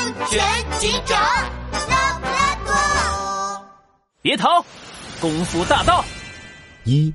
[0.00, 0.40] 安全
[0.78, 1.20] 警长
[1.90, 3.62] 拉布拉多。
[4.22, 4.64] 别逃，
[5.20, 6.02] 功夫大道。
[6.84, 7.12] 一，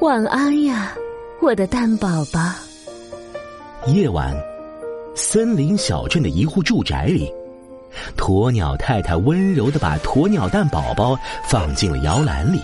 [0.00, 0.94] 晚安呀，
[1.42, 2.40] 我的蛋宝宝。
[3.88, 4.34] 夜晚，
[5.14, 7.30] 森林小镇的一户住宅里，
[8.16, 11.14] 鸵鸟太太温柔的把鸵鸟蛋宝宝
[11.46, 12.58] 放进了摇篮里，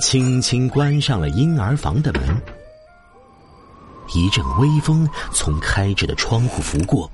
[0.00, 2.22] 轻轻关上了婴儿房的门。
[4.14, 7.10] 一阵微风从开着的窗户拂过，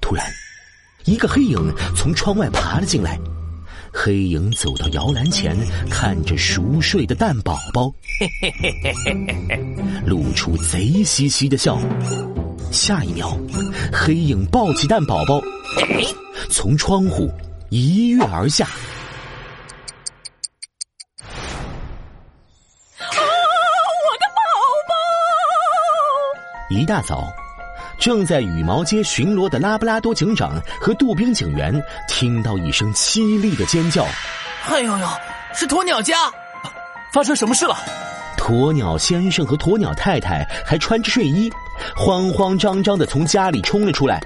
[0.00, 0.26] 突然，
[1.04, 3.18] 一个黑影从窗外爬了进来。
[3.92, 5.56] 黑影走到摇篮前，
[5.90, 8.72] 看着熟睡的蛋宝宝，嘿嘿嘿
[9.04, 11.80] 嘿嘿露出贼兮兮的笑。
[12.70, 13.36] 下一秒，
[13.92, 15.42] 黑影抱起蛋宝宝，
[16.50, 17.28] 从窗户
[17.70, 18.68] 一跃而下。
[26.70, 27.26] 一大早。
[27.98, 31.74] 正在羽毛街巡逻的拉布拉多警长和杜宾警员
[32.08, 34.06] 听到一声凄厉的尖叫
[34.70, 35.08] ，“哎呦呦，
[35.52, 36.14] 是鸵鸟家！
[37.12, 37.76] 发生什么事了？”
[38.38, 41.52] 鸵鸟先生和鸵鸟太太还穿着睡衣，
[41.94, 44.20] 慌慌张张的从家里冲了出来。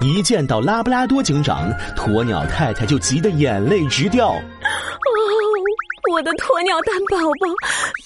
[0.00, 4.30] 一见到拉布拉多警长，鸵鸟太太就急得眼泪直掉。
[4.34, 4.42] “哦，
[6.12, 7.46] 我的鸵鸟蛋宝宝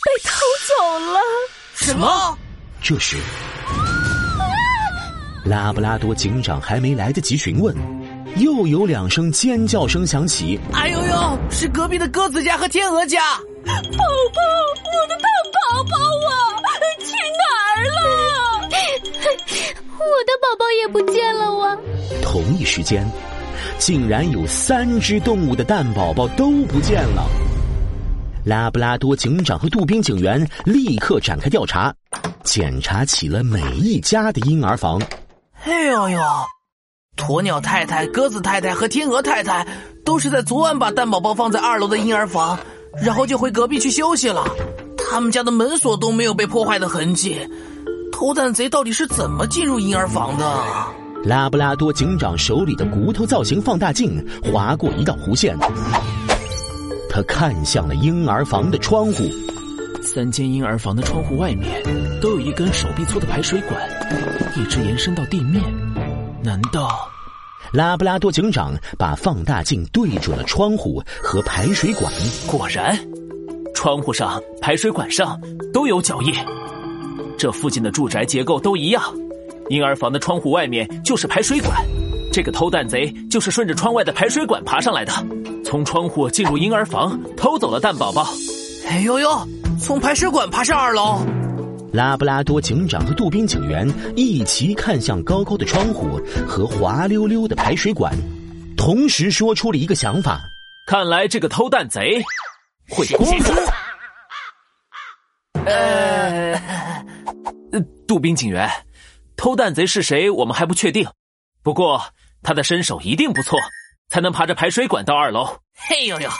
[0.04, 1.20] 被偷走了！”
[1.74, 2.36] 什么？
[2.82, 3.16] 这时。
[5.46, 7.72] 拉布拉多警长还没来得及询问，
[8.36, 10.58] 又有两声尖叫声响起。
[10.72, 13.20] 哎呦呦，是隔壁的鸽子家和天鹅家！
[13.64, 14.40] 宝宝，
[14.92, 16.34] 我的大宝宝啊，
[16.98, 17.44] 去哪
[17.76, 18.68] 儿了？
[19.92, 21.76] 我的宝宝也不见了哇！
[22.22, 23.08] 同一时间，
[23.78, 27.24] 竟然有三只动物的蛋宝宝都不见了。
[28.44, 31.94] 拉布拉多警长和杜宾警员立刻展开调查，
[32.42, 35.00] 检查起了每一家的婴儿房。
[35.64, 36.20] 哎呦呦！
[37.16, 39.66] 鸵鸟太太、鸽子太太和天鹅太太
[40.04, 42.58] 都是在昨晚把蛋宝宝放在二楼的婴儿房，
[43.02, 44.44] 然后就回隔壁去休息了。
[44.96, 47.38] 他们家的门锁都没有被破坏的痕迹。
[48.12, 50.62] 偷蛋贼到底是怎么进入婴儿房的？
[51.24, 55.58] 拉布拉多警长手里的骨头造型放大镜划过一道弧线，
[57.10, 59.24] 他看向了婴儿房的窗户。
[60.06, 61.82] 三间婴儿房的窗户外面
[62.22, 63.76] 都有一根手臂粗的排水管，
[64.56, 65.60] 一直延伸到地面。
[66.44, 66.88] 难道？
[67.72, 72.10] 拉布拉多警长把放大镜对准了窗户和排水管，
[72.46, 72.96] 果然，
[73.74, 75.38] 窗户上、排水管上
[75.72, 76.32] 都有脚印。
[77.36, 79.02] 这附近的住宅结构都一样，
[79.68, 81.84] 婴儿房的窗户外面就是排水管。
[82.32, 85.12] 这个偷蛋贼就是顺着窗外的排水管爬上来的，
[85.64, 88.24] 从窗户进入婴儿房，偷走了蛋宝宝。
[88.88, 89.28] 哎呦呦！
[89.78, 91.24] 从排水管爬上二楼，
[91.92, 98.12] 拉布拉多警长和杜宾警员一齐看向高高的窗户和滑溜溜的排水管，
[98.76, 100.40] 同时说出了一个想法：
[100.86, 102.22] 看来这个偷蛋贼
[102.88, 103.54] 会功夫。
[105.64, 106.60] 呃，
[108.06, 108.70] 杜宾警员，
[109.36, 110.30] 偷蛋贼是谁？
[110.30, 111.06] 我们还不确定，
[111.62, 112.02] 不过
[112.42, 113.58] 他的身手一定不错，
[114.08, 115.46] 才能爬着排水管到二楼。
[115.74, 116.30] 嘿呦呦！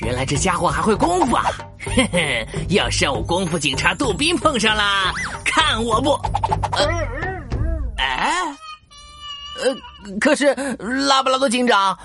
[0.00, 1.50] 原来这家伙还会功夫啊！
[1.84, 5.12] 嘿嘿，要是我功夫警察杜宾碰上啦，
[5.44, 6.10] 看我不……
[6.72, 6.86] 呃，
[7.96, 8.32] 哎，
[9.62, 11.98] 呃，可是拉布拉多警长，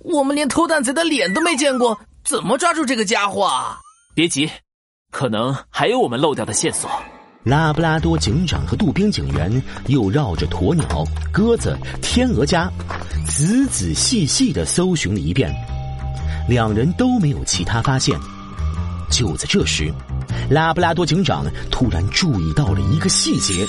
[0.00, 3.50] 我们连偷蛋贼的脸都没见过，怎么抓住这个家伙？
[4.14, 4.50] 别急，
[5.10, 6.90] 可能还有我们漏掉的线索。
[7.44, 12.70] 拉布拉多警长和杜宾警员又绕着鸵鸟、鸽子、天鹅家，
[13.26, 15.52] 仔仔细细的搜寻了一遍。
[16.48, 18.16] 两人都没有其他发现。
[19.12, 19.92] 就在这时，
[20.48, 23.66] 拉布拉多警长突然注意到了一个细节：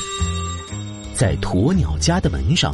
[1.13, 2.73] 在鸵鸟家的门上，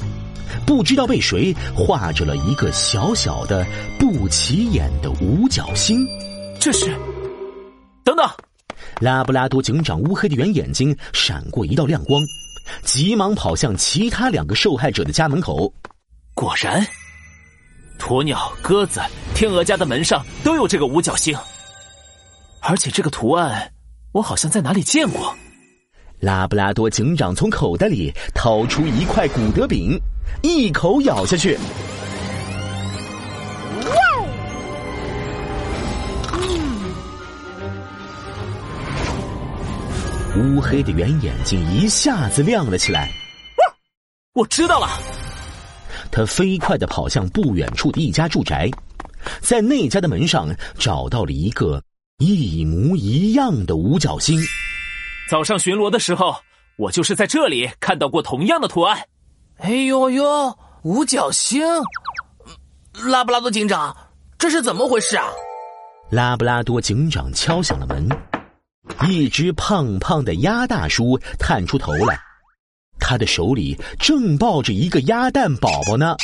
[0.67, 3.65] 不知道被谁画着了一个小小的、
[3.97, 6.07] 不起眼的五角星。
[6.59, 6.95] 这是……
[8.03, 8.29] 等等！
[9.01, 12.21] 拉布拉多警长乌黑的圆眼睛闪过一道亮光，
[12.83, 15.73] 急忙跑向其他两个受害者的家门口。
[16.35, 16.85] 果然。
[17.97, 19.01] 鸵鸟、鸽子、
[19.33, 21.35] 天鹅家的门上都有这个五角星，
[22.61, 23.71] 而且这个图案
[24.11, 25.35] 我好像在哪里见过。
[26.19, 29.97] 拉布拉多警长从口袋里掏出一块古德饼，
[30.41, 31.57] 一口咬下去。
[33.85, 33.99] 哇！
[40.37, 43.09] 乌黑的圆眼睛一下子亮了起来。
[44.33, 44.87] 我知道了。
[46.11, 48.69] 他飞快的跑向不远处的一家住宅，
[49.41, 51.81] 在那家的门上找到了一个
[52.19, 54.37] 一模一样的五角星。
[55.29, 56.35] 早上巡逻的时候，
[56.77, 59.01] 我就是在这里看到过同样的图案。
[59.59, 61.65] 哎呦呦，五角星！
[63.05, 63.95] 拉布拉多警长，
[64.37, 65.27] 这是怎么回事啊？
[66.11, 68.09] 拉布拉多警长敲响了门，
[69.07, 72.19] 一只胖胖的鸭大叔探出头来，
[72.99, 76.17] 他的手里正抱着一个鸭蛋宝宝呢。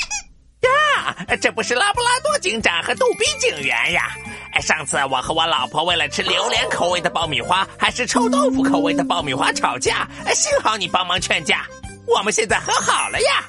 [0.64, 4.14] 呀，这不是拉布拉多警长和逗比警员呀！
[4.62, 11.66] 上次我和我老婆为了吃榴莲口味的爆米花，还是臭豆腐口味的爆米花吵架，幸好你帮忙劝架。
[12.08, 13.44] 我们现在和好了呀！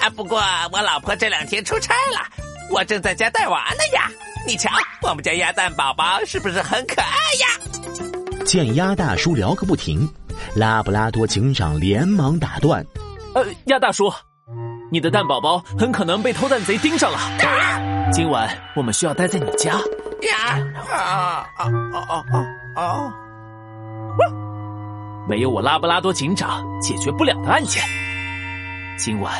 [0.00, 0.42] 啊，不过
[0.72, 2.20] 我老婆这两天出差了，
[2.70, 4.10] 我正在家带娃呢呀。
[4.46, 4.70] 你瞧，
[5.02, 7.08] 我们家鸭蛋宝宝是不是很可爱
[7.40, 8.44] 呀？
[8.44, 10.08] 见鸭大叔聊个不停，
[10.54, 12.84] 拉布拉多警长连忙打断
[13.34, 14.10] ：“呃，鸭大叔，
[14.90, 17.18] 你的蛋宝宝很可能被偷蛋贼盯上了。
[18.12, 19.78] 今晚我们需要待在你家。”
[20.22, 20.58] 呀
[20.90, 22.82] 啊啊啊啊啊！
[22.82, 23.14] 啊！
[25.28, 27.82] 没有我拉布拉多警长解决不了的案件。
[28.98, 29.32] 今晚，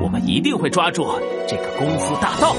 [0.00, 1.18] 我们一定会抓住
[1.48, 2.54] 这个功夫大盗。